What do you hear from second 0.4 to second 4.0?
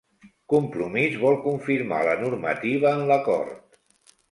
Compromís vol confirmar la normativa en l'acord